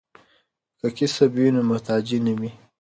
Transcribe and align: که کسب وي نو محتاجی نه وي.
که 0.79 0.87
کسب 0.97 1.29
وي 1.37 1.47
نو 1.55 1.61
محتاجی 1.69 2.17
نه 2.25 2.33
وي. 2.39 2.51